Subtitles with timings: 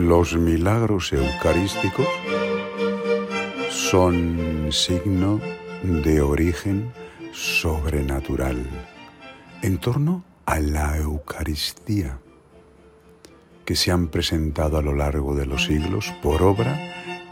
[0.00, 2.08] Los milagros eucarísticos
[3.68, 5.38] son signo
[5.82, 6.90] de origen
[7.32, 8.66] sobrenatural
[9.60, 12.18] en torno a la Eucaristía
[13.66, 16.80] que se han presentado a lo largo de los siglos por obra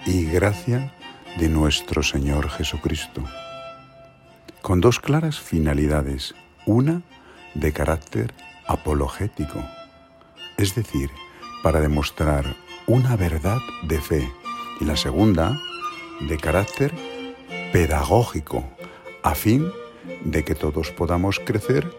[0.05, 0.95] y gracia
[1.39, 3.25] de nuestro Señor Jesucristo,
[4.61, 6.35] con dos claras finalidades,
[6.67, 7.01] una
[7.55, 8.35] de carácter
[8.67, 9.65] apologético,
[10.59, 11.09] es decir,
[11.63, 12.57] para demostrar
[12.87, 14.31] una verdad de fe,
[14.81, 15.61] y la segunda
[16.21, 16.93] de carácter
[17.73, 18.65] pedagógico,
[19.23, 19.71] a fin
[20.25, 21.91] de que todos podamos crecer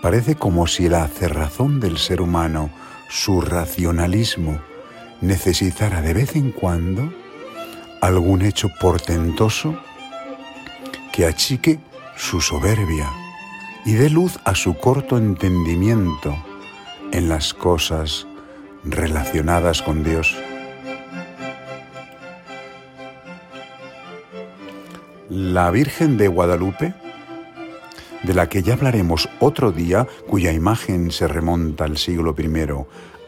[0.00, 2.70] Parece como si la cerrazón del ser humano,
[3.08, 4.60] su racionalismo,
[5.20, 7.12] necesitara de vez en cuando
[8.00, 9.78] algún hecho portentoso
[11.12, 11.80] que achique
[12.16, 13.10] su soberbia
[13.84, 16.36] y dé luz a su corto entendimiento
[17.12, 18.26] en las cosas
[18.84, 20.36] relacionadas con Dios.
[25.28, 26.94] La Virgen de Guadalupe
[28.22, 32.68] de la que ya hablaremos otro día, cuya imagen se remonta al siglo I,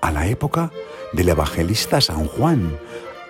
[0.00, 0.70] a la época
[1.12, 2.76] del evangelista San Juan,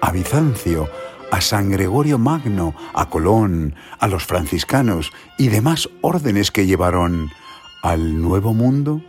[0.00, 0.88] a Bizancio,
[1.30, 7.30] a San Gregorio Magno, a Colón, a los franciscanos y demás órdenes que llevaron
[7.82, 9.02] al Nuevo Mundo.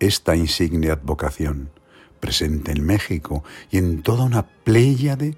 [0.00, 1.70] Esta insigne advocación,
[2.20, 5.36] presente en México y en toda una pléyade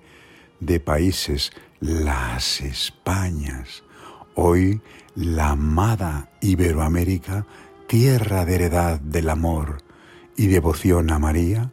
[0.60, 3.82] de países, las Españas,
[4.34, 4.81] hoy
[5.15, 7.47] la amada Iberoamérica,
[7.87, 9.78] tierra de heredad del amor
[10.37, 11.72] y devoción a María,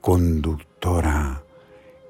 [0.00, 1.41] conductora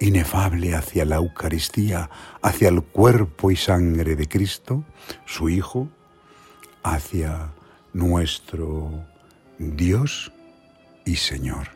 [0.03, 2.11] inefable hacia la Eucaristía,
[2.43, 4.85] hacia el cuerpo y sangre de Cristo,
[5.27, 5.89] su Hijo,
[6.83, 7.53] hacia
[7.93, 9.05] nuestro
[9.59, 10.33] Dios
[11.05, 11.69] y Señor.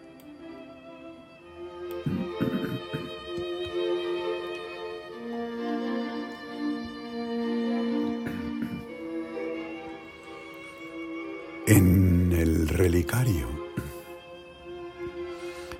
[11.68, 13.48] En el relicario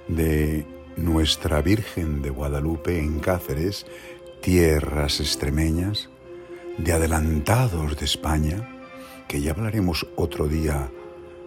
[0.09, 0.66] de
[1.26, 3.84] Nuestra Virgen de Guadalupe en Cáceres,
[4.43, 6.08] tierras extremeñas,
[6.78, 8.69] de adelantados de España,
[9.26, 10.88] que ya hablaremos otro día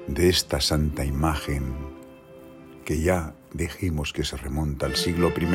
[0.05, 1.73] de esta santa imagen
[2.83, 5.47] que ya dijimos que se remonta al siglo I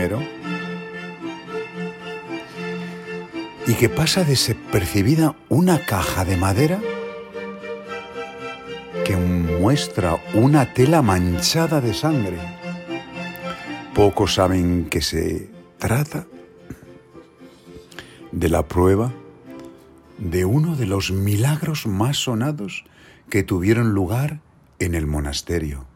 [3.67, 6.81] y que pasa desapercibida una caja de madera
[9.05, 12.64] que muestra una tela manchada de sangre.
[13.95, 16.27] Pocos saben que se trata
[18.33, 19.13] de la prueba
[20.19, 22.85] de uno de los milagros más sonados
[23.31, 24.41] que tuvieron lugar
[24.81, 25.87] en el monasterio.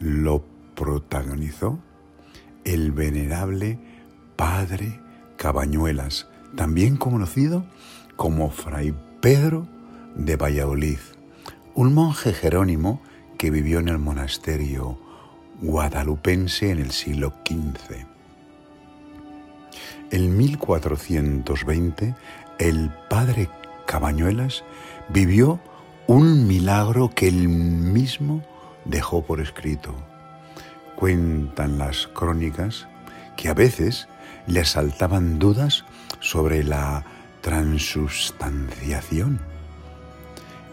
[0.00, 1.78] Lo protagonizó
[2.64, 3.78] el venerable
[4.34, 5.00] Padre
[5.36, 7.64] Cabañuelas, también conocido
[8.16, 9.77] como Fray Pedro
[10.18, 10.98] de Valladolid,
[11.74, 13.00] un monje jerónimo
[13.38, 14.98] que vivió en el monasterio
[15.62, 18.04] guadalupense en el siglo XV.
[20.10, 22.14] En 1420,
[22.58, 23.48] el padre
[23.86, 24.64] Cabañuelas
[25.08, 25.58] vivió
[26.06, 28.42] un milagro que él mismo
[28.84, 29.94] dejó por escrito.
[30.96, 32.86] Cuentan las crónicas
[33.36, 34.08] que a veces
[34.46, 35.86] le asaltaban dudas
[36.20, 37.06] sobre la
[37.40, 39.40] transubstanciación.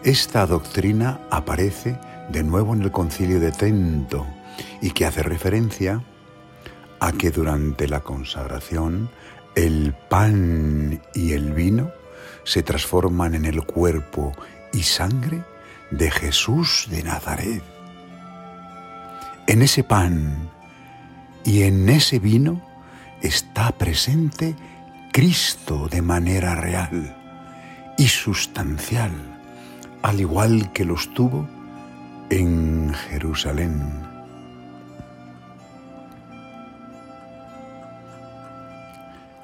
[0.06, 1.98] Esta doctrina aparece
[2.28, 4.24] de nuevo en el concilio de Trento
[4.80, 6.00] y que hace referencia
[7.00, 9.10] a que durante la consagración
[9.56, 11.90] el pan y el vino
[12.44, 14.32] se transforman en el cuerpo
[14.72, 15.42] y sangre
[15.90, 17.64] de Jesús de Nazaret.
[19.48, 20.48] En ese pan
[21.44, 22.62] y en ese vino
[23.22, 24.54] está presente
[25.12, 27.16] Cristo de manera real
[27.98, 29.35] y sustancial,
[30.06, 31.48] al igual que lo estuvo
[32.30, 33.82] en Jerusalén.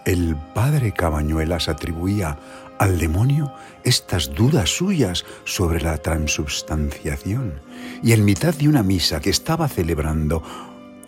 [0.05, 2.39] El padre Cabañuelas atribuía
[2.79, 7.55] al demonio estas dudas suyas sobre la transubstanciación
[8.01, 10.45] y en mitad de una misa que estaba celebrando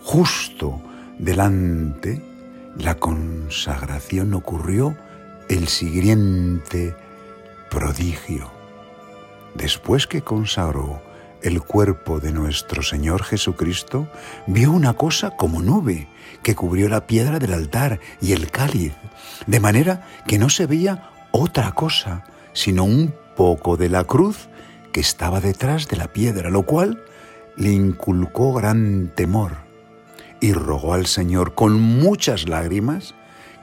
[0.02, 0.82] justo
[1.16, 2.20] delante
[2.76, 4.96] la consagración ocurrió
[5.48, 6.96] el siguiente
[7.70, 8.53] prodigio.
[9.54, 11.00] Después que consagró
[11.42, 14.08] el cuerpo de nuestro Señor Jesucristo,
[14.46, 16.08] vio una cosa como nube
[16.42, 18.94] que cubrió la piedra del altar y el cáliz,
[19.46, 24.48] de manera que no se veía otra cosa, sino un poco de la cruz
[24.92, 27.04] que estaba detrás de la piedra, lo cual
[27.56, 29.52] le inculcó gran temor
[30.40, 33.14] y rogó al Señor con muchas lágrimas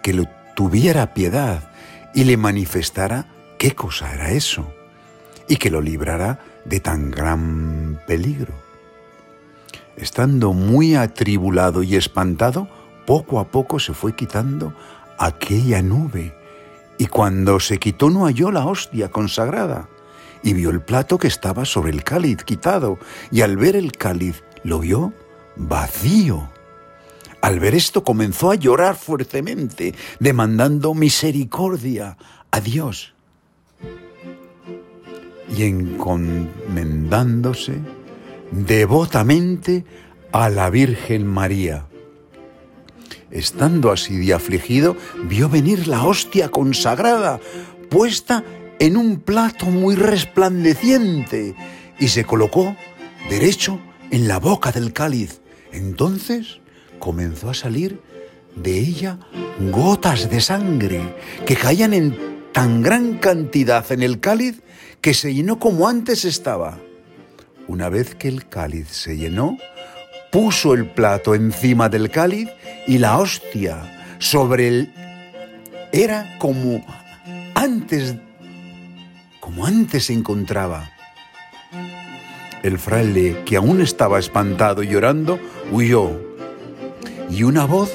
[0.03, 1.71] que le tuviera piedad
[2.13, 3.27] y le manifestara
[3.57, 4.71] qué cosa era eso
[5.47, 8.53] y que lo librara de tan gran peligro.
[9.97, 12.67] Estando muy atribulado y espantado,
[13.05, 14.73] poco a poco se fue quitando
[15.17, 16.33] aquella nube,
[16.97, 19.89] y cuando se quitó no halló la hostia consagrada,
[20.43, 22.97] y vio el plato que estaba sobre el cáliz quitado,
[23.31, 25.13] y al ver el cáliz lo vio
[25.55, 26.49] vacío.
[27.41, 32.17] Al ver esto comenzó a llorar fuertemente, demandando misericordia
[32.51, 33.13] a Dios
[35.55, 37.75] y encomendándose
[38.51, 39.85] devotamente
[40.31, 41.87] a la Virgen María.
[43.29, 47.39] Estando así de afligido, vio venir la hostia consagrada,
[47.89, 48.43] puesta
[48.79, 51.55] en un plato muy resplandeciente,
[51.99, 52.75] y se colocó
[53.29, 55.39] derecho en la boca del cáliz.
[55.71, 56.59] Entonces
[56.99, 58.01] comenzó a salir
[58.55, 59.19] de ella
[59.71, 61.01] gotas de sangre
[61.45, 64.61] que caían en tan gran cantidad en el cáliz
[65.01, 66.77] que se llenó como antes estaba.
[67.67, 69.57] Una vez que el cáliz se llenó,
[70.31, 72.49] puso el plato encima del cáliz
[72.87, 74.93] y la hostia sobre él
[75.91, 76.85] era como
[77.55, 78.15] antes
[79.41, 80.91] como antes se encontraba.
[82.63, 85.39] El fraile, que aún estaba espantado y llorando,
[85.71, 86.11] huyó.
[87.29, 87.91] Y una voz,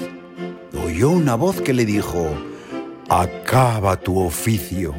[0.85, 2.29] oyó una voz que le dijo,
[3.09, 4.95] acaba tu oficio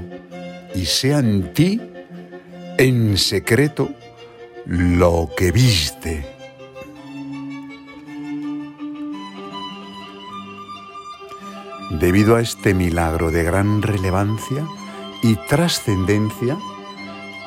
[0.74, 1.82] y sea en ti
[2.78, 3.90] en secreto
[4.66, 6.26] lo que viste.
[12.00, 14.68] Debido a este milagro de gran relevancia
[15.24, 16.58] y trascendencia,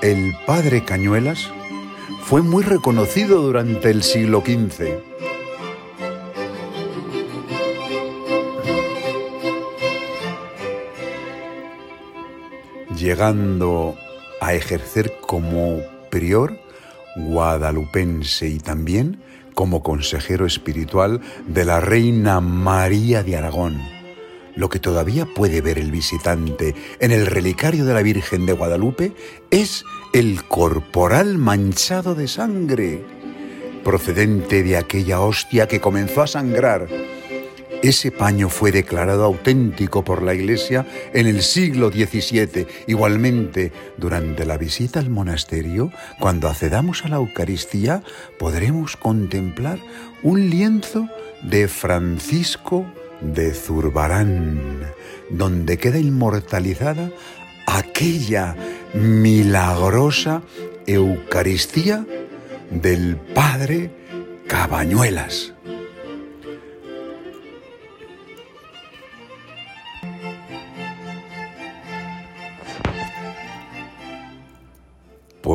[0.03, 1.51] el padre Cañuelas
[2.25, 5.11] fue muy reconocido durante el siglo XV
[13.01, 13.97] llegando
[14.41, 15.81] a ejercer como
[16.11, 16.59] prior
[17.17, 19.23] guadalupense y también
[19.55, 23.81] como consejero espiritual de la reina María de Aragón,
[24.55, 29.13] lo que todavía puede ver el visitante en el relicario de la Virgen de Guadalupe
[29.51, 33.05] es el corporal manchado de sangre,
[33.83, 36.89] procedente de aquella hostia que comenzó a sangrar
[37.83, 42.67] Ese paño fue declarado auténtico por la Iglesia en el siglo XVII.
[42.87, 48.03] Igualmente, durante la visita al monasterio, cuando accedamos a la Eucaristía,
[48.39, 49.79] podremos contemplar
[50.23, 51.09] un lienzo
[51.43, 52.85] de Francisco
[53.23, 54.61] de Zurbarán,
[55.31, 57.11] donde queda inmortalizada
[57.67, 58.57] aquella
[58.93, 60.43] milagrosa
[60.87, 62.05] Eucaristía
[62.71, 63.91] del Padre
[64.47, 65.55] Cabañuelas.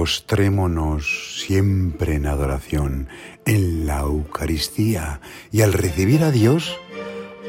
[0.05, 3.09] Postrémonos siempre en adoración
[3.43, 5.19] en la Eucaristía
[5.51, 6.77] y al recibir a Dios,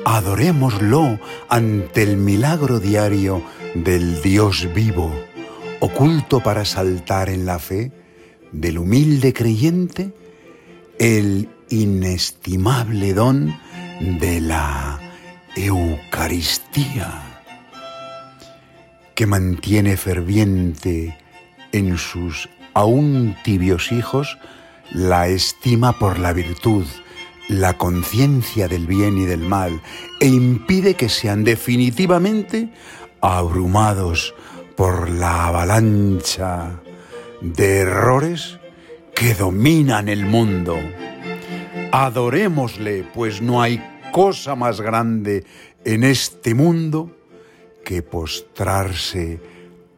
[0.07, 1.21] adorémoslo
[1.51, 3.43] ante el milagro diario
[3.75, 5.13] del Dios vivo,
[5.81, 7.93] oculto para saltar en la fe
[8.53, 10.15] del humilde creyente
[10.99, 13.55] el inestimable don
[14.19, 14.99] de la
[15.57, 17.43] Eucaristía,
[19.15, 21.19] que mantiene ferviente
[21.73, 24.39] en sus aún tibios hijos
[24.93, 26.85] la estima por la virtud,
[27.49, 29.81] la conciencia del bien y del mal,
[30.21, 32.71] e impide que sean definitivamente
[33.21, 34.35] abrumados
[34.77, 36.81] por la avalancha
[37.41, 38.59] de errores
[39.15, 40.77] que dominan el mundo.
[41.93, 43.83] Adorémosle, pues no hay
[44.13, 45.45] cosa más grande
[45.85, 47.17] en este mundo
[47.85, 49.41] que postrarse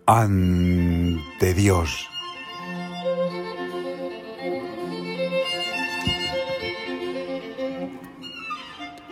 [0.08, 2.08] ante Dios.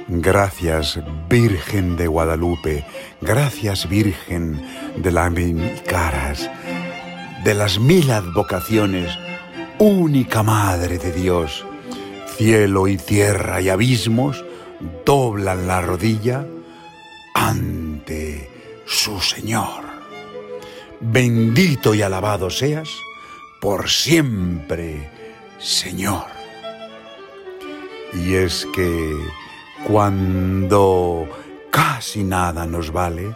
[0.09, 0.99] Gracias
[1.29, 2.87] Virgen de Guadalupe,
[3.21, 4.65] gracias Virgen
[4.97, 6.51] de las mil caras,
[7.45, 9.19] de las mil advocaciones,
[9.79, 11.67] única Madre de Dios.
[12.39, 14.47] Cielo y tierra y abismos
[15.05, 16.47] doblan la rodilla
[17.35, 18.51] ante
[18.87, 19.86] su Señor.
[21.01, 22.89] Bendito y alabado seas
[23.61, 25.11] por siempre,
[25.59, 26.27] Señor.
[28.15, 29.15] Y es que
[29.87, 31.29] cuando
[31.71, 33.35] casi nada nos vale,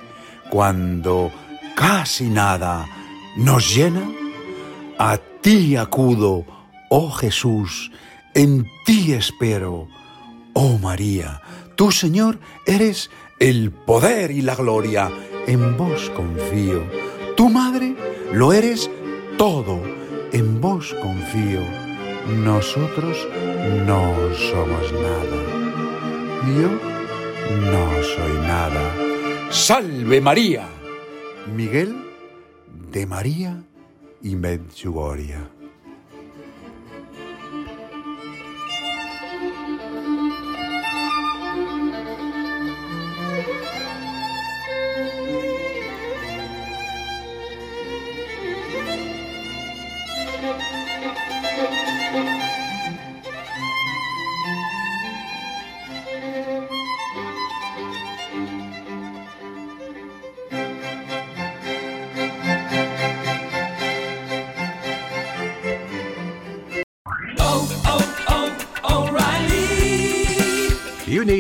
[0.51, 1.31] cuando
[1.75, 2.87] casi nada
[3.37, 4.09] nos llena,
[4.99, 6.45] a ti acudo,
[6.89, 7.91] oh Jesús,
[8.35, 9.89] en ti espero,
[10.55, 11.43] oh María,
[11.77, 15.11] tú Señor eres el poder y la gloria,
[15.47, 16.85] en vos confío,
[17.41, 17.97] tu Madre
[18.35, 18.91] lo eres
[19.39, 19.81] todo,
[20.31, 21.63] en vos confío,
[22.45, 23.17] nosotros
[23.87, 25.41] no somos nada
[26.59, 26.69] yo
[27.73, 28.85] no soy nada.
[29.51, 30.69] Salve María.
[31.57, 31.97] Miguel
[32.93, 33.63] de María
[34.21, 35.60] y Medjugorje.